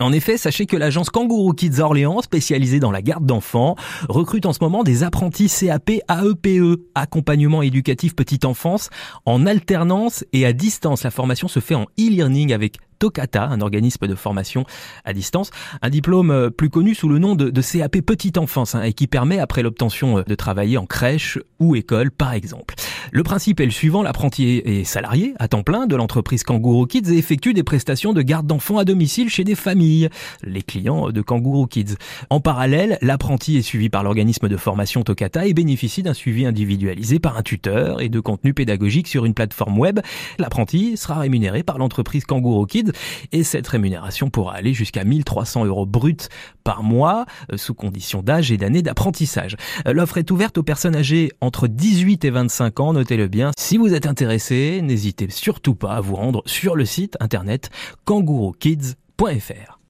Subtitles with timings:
[0.00, 3.76] En effet, sachez que l'agence Kangourou Kids Orléans, spécialisée dans la garde d'enfants,
[4.08, 8.90] recrute en ce moment des apprentis CAP AEPE, e, accompagnement éducatif petite enfance,
[9.24, 11.04] en alternance et à distance.
[11.04, 14.64] La formation se fait en e-learning avec Tocata, un organisme de formation
[15.04, 15.50] à distance,
[15.82, 19.08] un diplôme euh, plus connu sous le nom de, CAP Petite Enfance hein, et qui
[19.08, 22.74] permet après l'obtention euh, de travailler en crèche ou école par exemple.
[23.12, 27.12] Le principe est le suivant, l'apprenti est salarié à temps plein de l'entreprise Kangourou Kids
[27.12, 30.08] et effectue des prestations de garde d'enfants à domicile chez des familles,
[30.42, 31.96] les clients de Kangourou Kids.
[32.30, 37.18] En parallèle, l'apprenti est suivi par l'organisme de formation Tocata et bénéficie d'un suivi individualisé
[37.18, 40.00] par un tuteur et de contenu pédagogique sur une plateforme web.
[40.38, 42.93] L'apprenti sera rémunéré par l'entreprise Kangourou Kids
[43.32, 46.28] et cette rémunération pourra aller jusqu'à 1300 euros bruts
[46.62, 49.56] par mois euh, sous condition d'âge et d'années d'apprentissage.
[49.86, 53.50] Euh, l'offre est ouverte aux personnes âgées entre 18 et 25 ans, notez-le bien.
[53.58, 57.70] Si vous êtes intéressé, n'hésitez surtout pas à vous rendre sur le site internet
[58.04, 59.73] kangouroukids.fr.